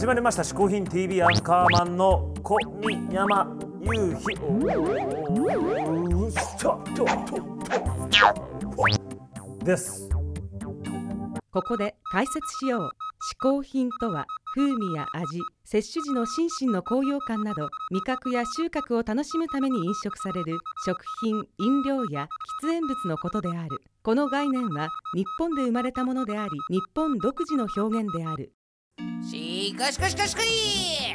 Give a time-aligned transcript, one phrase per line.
[0.00, 2.56] 始まりました嗜好品 TV アンカーマンの小
[2.86, 7.04] 宮山雄飛おースタート
[9.62, 10.08] です。
[11.52, 12.80] ここで解説しよう。
[12.82, 14.24] 嗜好品とは
[14.54, 20.56] 風味や味摂取時の心身の高揚感など味覚や収穫を楽しむために飲食される
[20.86, 22.26] 食品飲料や
[22.62, 23.82] 喫煙物のことである。
[24.02, 28.54] この概念は日本で生まれたものであり日本独自の表現である。
[29.70, 31.14] しかしかしかしかし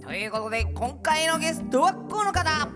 [0.00, 2.68] ということで今回のゲストはこの方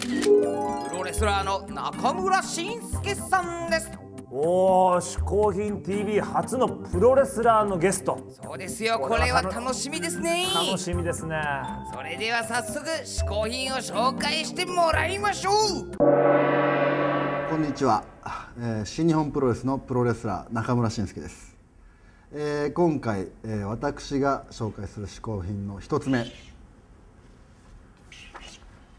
[0.00, 3.90] プロレスラーの中村慎介さんです
[4.30, 11.36] おー嗜好品 TV 初のプロレスラーのゲストそうですよこれは楽しみですね楽しみですね
[11.92, 15.96] それでは早速嗜好品を紹介してもらいましょう
[17.50, 18.02] こんにちは、
[18.58, 21.53] えー新日本プロレスのプロレスラー中村慎介です、
[22.36, 26.26] えー今回、えー私が紹介する嗜好品の1つ目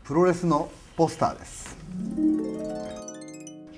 [0.06, 1.78] プロレスのポスターです、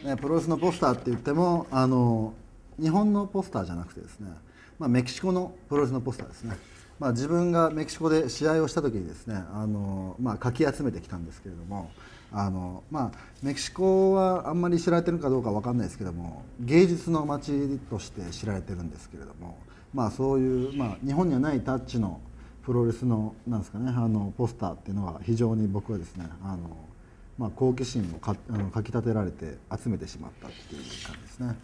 [0.04, 2.36] ね、プロレスのポスターって言ってもあの
[2.80, 4.30] 日本のポスターじゃなくてですね、
[4.78, 6.56] まあ、メキシコのプロレスのポスターですね。
[7.00, 11.92] まあ、自分がメキシコで試合をした時にですねあの、まあ、かき集めてきたんですけれども
[12.32, 19.58] あの、まあ、メキシコはあんまり知られてるかどうかわかんないですけども芸術の街として知られてるんですけれども、
[19.94, 22.20] まあ、そういう、まあ、日本にはないタッチの
[22.64, 26.78] プロレスのなんですかねあのポスターっていうのは非常に僕はですねあの、
[27.38, 31.56] まあ、好奇心をかあのかきたてられて集めてしまったっていう感じですね。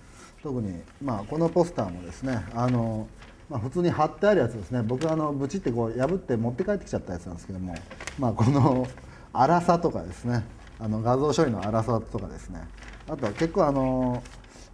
[0.41, 3.07] 特に、まあ、このポスターもですねあの、
[3.49, 4.81] まあ、普通に貼ってあるやつですね。
[4.83, 7.75] 僕あのブチってこう破って持って帰ってきちゃったやつなんですけども、
[8.17, 8.87] まあ、この
[9.33, 10.43] 粗さとかですね。
[10.79, 12.61] あの画像処理の粗さとかですね。
[13.07, 14.23] あとは結構あの、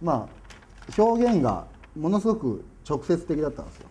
[0.02, 1.66] まあ、表現が
[1.96, 3.86] ものすごく直接的だったんですよ。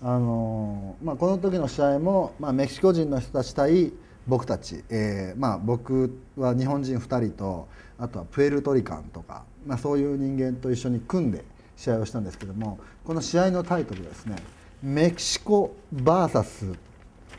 [0.00, 3.92] あのまあ、この時の試合も、まあ、メキシコ人の人たち対
[4.28, 7.66] 僕たち、えーまあ、僕は日本人2人と
[7.98, 11.44] あとはプエルトリカンとか、まあ、そういう人間と一緒に組んで
[11.78, 14.36] 試合をしたんですけどもこの試合のタイトルがですね
[14.82, 16.74] 「メキシコ VS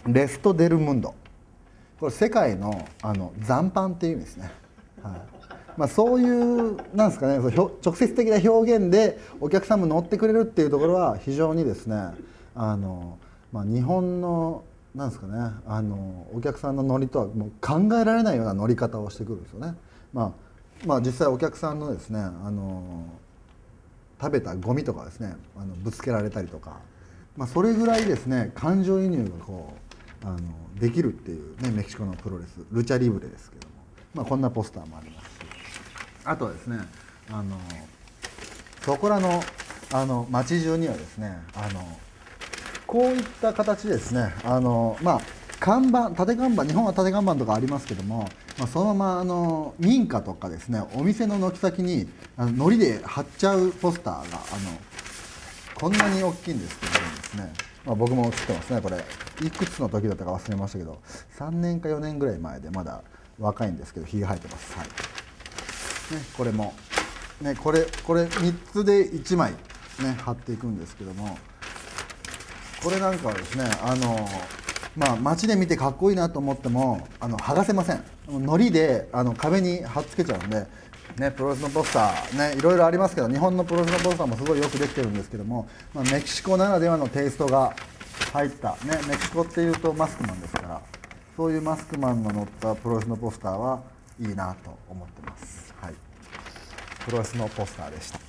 [0.07, 1.13] レスト・デル・ムンド」
[1.99, 4.51] これ世界のあの残飯っていう意味ですね。
[5.03, 5.21] はい
[5.77, 11.95] まあ、そういうなんですかねそうひょ直接的な表現でお客さんも乗ってくれるっていうところは非常にですね
[12.53, 13.17] あの、
[13.53, 14.63] まあ、日本の
[14.93, 19.75] なんですかねあのお客さんの乗りとはもう考えられないような乗り方をしてくるんですよね。
[20.13, 20.31] まあ
[20.85, 23.05] まあ、実際お客さんのですねあの
[24.19, 26.77] 食べたゴミとかですねあのぶつけられたりとか、
[27.37, 29.73] まあ、それぐらいですね感情移入がこ
[30.23, 30.39] うあの
[30.79, 33.73] できるっていう、ね、メキシコのプロレスルチャリブレですけども、
[34.13, 35.39] まあ、こんなポスターもありますし。
[36.25, 36.77] あとはですね
[37.31, 37.57] あの
[38.81, 39.41] そこらの
[39.91, 41.81] あの街中にはですねあの
[42.85, 45.21] こういった形ですねあの、まあ、
[45.59, 48.27] 看板縦看板日本は縦看板とかありますけども、
[48.59, 54.77] まあ、そのままあの民家とかですねお店の軒先にあの糊で貼っちゃうポスターがあの
[55.75, 57.53] こんなに大きいんですけどですね、
[57.85, 59.03] まあ、僕も写ってますねこれ。
[59.41, 60.99] いくつの時だったか忘れましたけど
[61.37, 63.01] 3年か4年ぐらい前でまだ
[63.39, 64.87] 若いんですけどひげ生えてます、はい。
[64.87, 66.73] ね、これも、
[67.41, 71.37] ね、これこれ3つで1枚、ね、貼っていくんですけども
[72.83, 74.27] これなんかはですねあの
[74.99, 78.03] まあ街で見てかっこいいなと思ってもあの剥がせません。
[78.27, 80.67] 糊であの壁に貼っつけちゃうんで
[81.17, 87.75] ね、プロレスのポスター、ね、いろいろありますけど日本のプロレスのポスターもすごいよくできてるんですけども、まあ、メキシコならではのテイストが
[88.31, 90.81] 入った、ね、メキシコっていうとマスクマンですから
[91.35, 93.81] そういうマスクマンの乗ったプロレスのポスターは
[94.21, 95.93] いいなと思ってます、はい、
[97.05, 98.28] プロレスのポスターでした。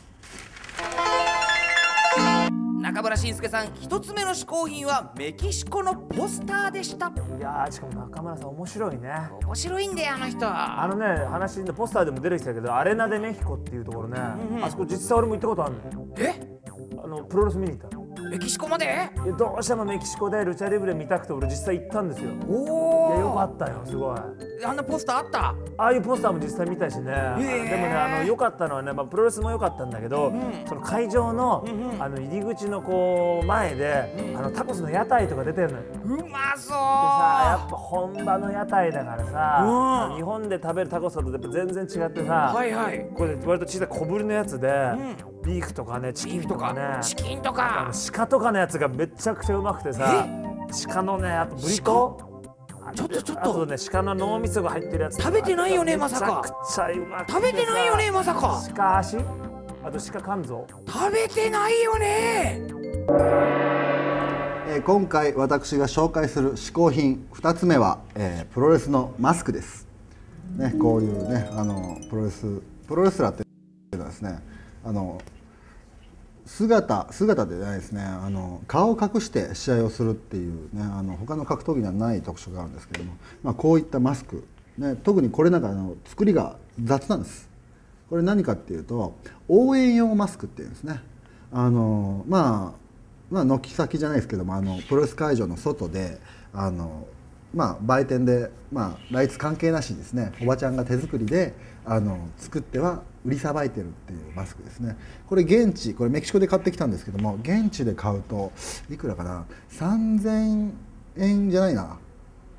[2.91, 7.07] 中村慎介さん一つ目の嗜好品はメキシコのポスターでした。
[7.07, 9.13] いやーしかも中村さん面白いね。
[9.45, 10.45] 面白いんだよあの人。
[10.45, 14.19] あのね話のポスターでも出てきたけどアレナ・デ・メヒコっていうところね、
[14.61, 16.09] あそこ実際俺も行ったことあるのよ。
[16.19, 16.59] え？
[17.03, 19.11] あのプロレス見に行ったのメキシコまで？
[19.25, 22.31] でどうしてもメキシコでルチャリブレ見たくて俺実際行ったんですよ。
[22.31, 24.19] いおやよかおったよすごい。
[24.65, 25.55] あんなポスターあった？
[25.79, 30.33] ああいうポスターも実際見たしね、でもねあの良かったのはね、まあ、プロレスも良かったんだけど、
[30.69, 31.65] その会場の,、
[31.99, 35.85] あの入り口のこう前で、あのタコスの屋台とか出てるのよ。
[36.17, 36.73] でうまそう。
[36.73, 40.17] さやっぱ本場の屋台だからさ、うん。
[40.17, 43.09] 日本で食べるタコスとやっぱ全然違ってさ、はいはい。
[43.15, 44.93] これ割と小さい小ぶりのやつで、
[45.45, 50.27] ビーフとかねチキンとかねチキンとあかの鹿とかのやつがめちゃくちゃうまくてさ
[50.89, 52.31] 鹿のねあとブリトー
[52.95, 53.51] ちょっとちょっと。
[53.51, 56.27] あとね鹿の脳みそが入ってるやつ食べてないよねまさか。
[56.27, 58.63] めちゃくちゃうまくてさ食べてないよねまさか。
[58.75, 59.17] 鹿足？
[59.83, 60.67] あと鹿肝臓。
[60.87, 62.61] 食べてないよね
[64.73, 69.89] えー今回私が紹介する嗜好品2つ目は、えープロレスのマスクです、
[70.57, 72.47] ね、こういうねあのプロレス
[72.87, 73.47] プロレスラーってい
[73.95, 74.39] うのはですね
[74.85, 75.21] あの
[76.47, 78.03] 姿姿でないですね。
[78.03, 84.47] あの顔を隠して試合をするっていうねあの他の格闘技にはない特徴があるんですけども、まあ、こういったマスク、
[84.79, 87.51] ね、特にこれなんかあの作りが雑なんです。
[88.09, 89.17] これ何かっていうと
[89.49, 91.01] 応援用マスクっていうんですね。
[91.53, 92.80] あのまあ
[93.31, 96.19] まあ軒先じゃないですけどもあのプロレス会場の外で
[96.53, 97.07] あの
[97.55, 101.55] まあ売店でまあライツ関係なしにですねおばちゃんが手作りで
[101.85, 104.97] あの作っては売りさばいてるっていうマスクですね。
[105.29, 108.53] これ現地これメキシコで買ってきたんですけども現地で買うと
[108.91, 110.71] いくらかな3000
[111.19, 111.99] 円じゃないな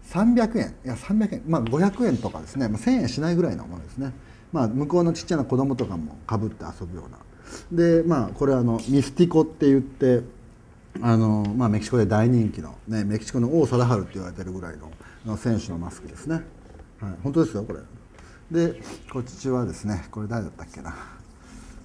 [0.10, 4.12] 300円いや300円まあ500円とかですね、まあ、1000円しないぐらいのものですね。
[4.52, 7.18] まあ向こうのちっちゃな子供とかもかぶって遊ぶような。
[7.72, 10.22] でまあこれあのミスティコって言って
[11.00, 14.92] あのまあ、メキシコで大人気の、ね、メキシコの王貞治って言われてるぐらいの
[15.26, 16.36] の選手のマスクですね、
[17.00, 17.80] はい、本当ですよこれ。
[18.52, 20.94] でこっちはですねこれ誰だったっけな、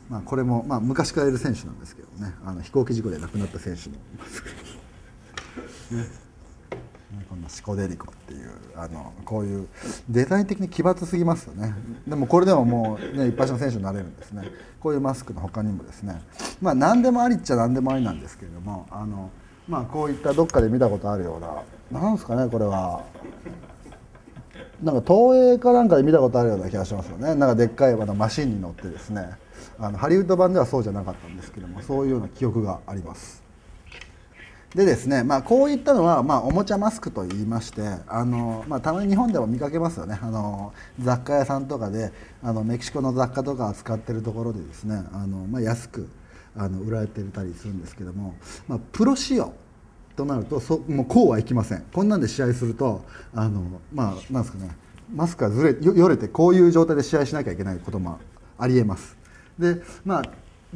[0.08, 2.34] まあ、これも、まあ、昔からいる選手なんですけどね。
[2.44, 4.48] あの飛行機事故で亡くなった選手のマスク、
[5.94, 6.08] ね、
[7.46, 9.68] のシコデリコっていうあのこういう
[10.08, 11.74] デザイン的に奇抜すぎますよね。
[12.06, 14.50] でもこれでももう、ね、一発の選手になれるんですね。
[14.80, 16.20] こういうマスクの他にもですね。
[16.60, 19.30] まあ何でもありっちゃ何でもありなんですけれどもあの
[19.68, 21.38] まあこういったどっかで見たことあるよ
[21.90, 23.04] うななんですかねこれは。
[24.82, 27.34] なんか東映かなんかで見たことあるような気がしますよね。
[27.34, 29.30] なんかでっかいあのマシンに乗ってですね。
[29.78, 33.45] あのハリウッド版ではそうじゃなかったんですけどもそういうような記憶があります。
[34.76, 40.18] でですね、まあ、こういったのは、まあ、おもちゃマスクと言いましてあの、まあ、たまに日本でも見かけますよね。
[40.20, 42.12] あの雑貨屋さんとかで
[42.42, 46.10] あのメキシコの雑貨とか扱ってるところでですねあの、まあ、安く
[46.54, 48.34] あの売られてたりするんですけども、
[48.68, 49.54] まあ、プロ仕様
[50.14, 51.82] となるとそもうこうはいきません。
[51.94, 53.02] こんなんで試合すると
[53.34, 54.76] あのまあなんすかね
[55.10, 58.18] マスクがずれよよれてこういう状態で試合しなきゃいけないことも
[58.58, 59.16] ありえます。
[59.58, 60.22] でまあ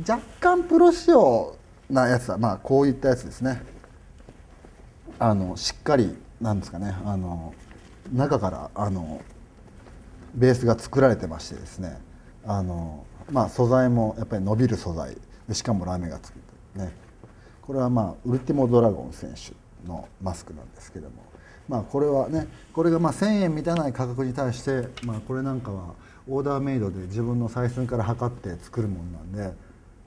[0.09, 1.55] 若干プロ仕様
[1.91, 3.79] なやつはまあこういったやつですね。
[5.21, 7.55] あのしっかりなんですかねあの
[8.13, 9.21] 中からあの
[10.35, 12.01] ベースが作られてましてですね
[12.45, 15.17] あの、まあ、素材もやっぱり伸びる素材。
[15.55, 16.39] しかもラメがつく
[16.75, 16.93] とね。
[17.63, 21.17] これはまあウルティモドラゴン選手のマスクなんですけども。
[21.69, 25.95] まあこれはねこれがまあ1,000円満たない価格に対してまあこれなんかは
[26.29, 29.57] オーダーメイドで自分の採寸から測って作るものなんで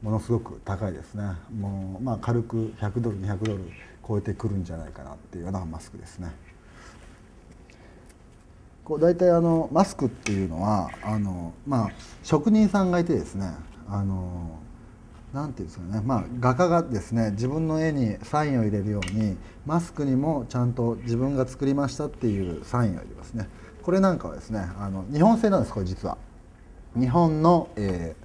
[0.03, 1.23] ものすごく高いですね。
[1.57, 3.63] もうまあ軽く100ドル200ドル
[4.05, 6.29] 超えてくるんじゃないかなっていうようなマスクですね。
[8.83, 11.91] こう大体あのマスクっていうのはあの、まあ、
[12.21, 13.53] 職人さんがいてですね
[13.87, 14.59] あの
[15.33, 23.47] なんていうんですかね、まあ、画家がですね自分の絵にサインを入れるようにマスクにもちゃんと自分が作りましたっていうサインを入れますね。
[23.81, 26.17] これなんかはですねあの日本製なんですこれ実は。
[26.95, 28.22] 日本の、えー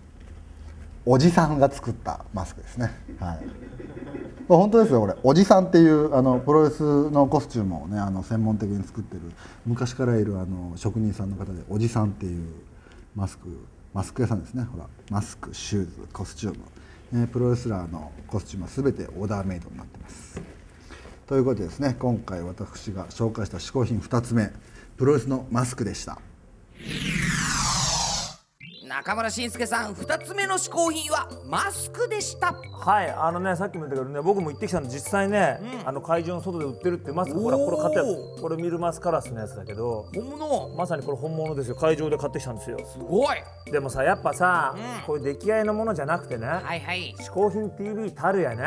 [1.10, 2.90] おじさんが作ったマスクですね。
[3.18, 3.38] はい。
[4.46, 5.14] 本当ですよこれ。
[5.22, 9.22] おじさんっていうあのプロレスのコスチュームをねあの専門的に作ってる
[9.64, 12.52] 昔からいるあの職人さんの方でおじさんっていう
[13.16, 13.48] マスク
[13.94, 14.64] マスク屋さんですね。
[14.64, 16.58] ほらマスクシューズコスチュー
[17.12, 20.38] ム、ね、プロレスラーのコスチュームは全てオーダーメイドになってます。
[21.26, 24.50] ということでですね今回私が紹介した嗜好品2つ目
[24.98, 26.18] プロレスのマスクでした。
[28.88, 32.54] 中村慎介さん2つ目の嗜好品はマスクでした。
[32.72, 38.16] はいあのねさっきも言ったけどね僕も行ってきたの実際ね、あの会場の外で売ってるってマスクほらこれ買ってある。
[38.40, 40.74] これミルマスカラスのやつだけど本物。
[40.76, 41.76] まさにこれ本物ですよ。
[41.76, 42.78] 会場で買ってきたんですよ。
[42.86, 43.36] すごい。
[43.70, 45.06] でもさやっぱさ、うん。
[45.06, 47.14] こういう出来合いのものじゃなくてね、はいはい。
[47.18, 48.64] 嗜好品 TV たるやね、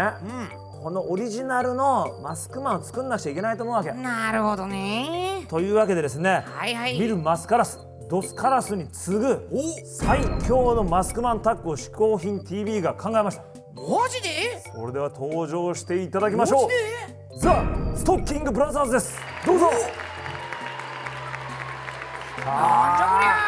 [0.78, 5.46] うこのオリジナルのマスクマンを作んなくちゃいけないと思うわけ、んなるほどね。
[5.50, 7.00] というわけでですね、はいはい。
[7.00, 9.86] ミルマスカラスドスカラスに次ぐお。
[9.86, 13.44] 最強のマスクマンタッグを嗜好品 TV が考えました。
[13.74, 14.62] マジで？
[14.76, 16.70] それでは登場していただきましょマう
[17.40, 17.66] ザ・
[17.96, 19.18] ストッキングブラザーズです。
[19.46, 19.68] どうぞ。
[19.68, 23.48] なんじゃ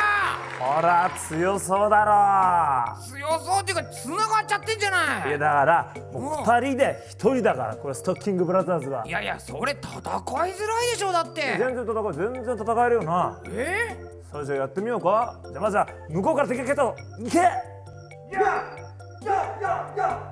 [0.58, 5.25] ほら強そうだこりゃ強そうっていうか繋がっちゃってんじゃない。
[5.25, 6.29] ろいやだからもううん。
[6.46, 9.05] 2人で1人だからこれストッキングブラザーズは。
[9.05, 10.53] いやいやそれ戦いづらい
[10.93, 11.41] でしょだって。
[11.60, 13.41] 全然戦え全然戦えるよな。
[13.48, 14.12] え？
[14.33, 15.39] それじゃあやってみようか。
[15.49, 17.39] じゃあまずは向こうから敵が来たといけ！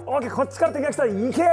[0.08, 1.44] オッケーこっちから敵が来たらいけ！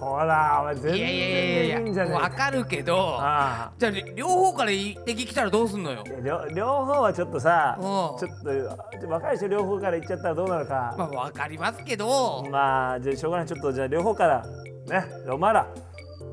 [0.00, 6.02] ほらお前全いやいやいやい然いいんじゃねえやわかるけどあじゃあ両方から敵来たらどうすんのよ？
[6.04, 7.82] あ両両方はちょっとさう。
[7.82, 10.94] んちょっと若い人両方から言っちゃったらどうなるか。
[10.98, 12.44] まあわかりますけど。
[12.50, 13.46] まあじゃあしょうがない。
[13.46, 14.44] ちょっとじゃあ両方から
[14.88, 15.68] ねお前ら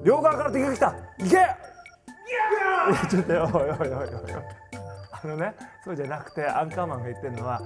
[0.03, 0.95] 両側から敵が来た。
[1.19, 1.35] 行け！
[1.35, 1.57] いや
[3.09, 4.09] ちょっとよおいおいおいおい。
[5.11, 7.59] あのねそうじゃなくてアンカーマンが言ってるのは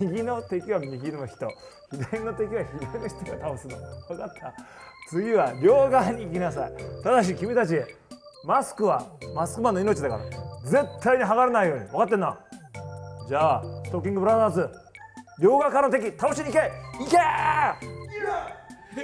[0.00, 1.48] 右の敵は右の人
[1.90, 3.76] 左の敵は左の人が倒すの。
[4.08, 4.54] 分かった？
[5.08, 6.72] 次は両側に行きなさい。
[7.04, 7.80] ただし君たち
[8.44, 10.24] マスクはマスクマンの命だから
[10.64, 11.84] 絶対に剥がれないように。
[11.86, 12.38] 分かってんな
[13.28, 14.70] じゃあストッキングブラザーズ
[15.40, 16.58] 両側からの敵倒しに行け！
[16.98, 17.16] 行け！
[18.96, 18.98] い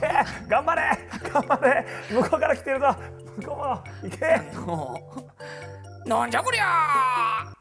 [0.00, 0.06] け！
[0.48, 0.98] 頑張れ！
[1.32, 1.86] 頑張れ！
[2.10, 2.94] 向こうから来てるぞ！
[3.40, 6.08] 向こう行け。
[6.08, 7.57] なんじゃこりゃ